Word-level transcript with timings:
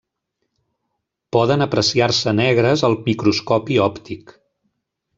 Poden 1.37 1.65
apreciar-se 1.67 2.35
negres 2.39 2.87
al 2.91 2.99
microscopi 3.11 3.81
òptic. 3.91 4.39